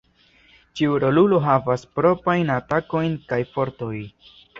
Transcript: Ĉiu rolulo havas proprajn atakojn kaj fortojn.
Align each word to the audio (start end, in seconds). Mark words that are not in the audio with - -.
Ĉiu 0.79 0.95
rolulo 1.01 1.41
havas 1.47 1.83
proprajn 1.99 2.49
atakojn 2.53 3.13
kaj 3.33 3.39
fortojn. 3.53 4.03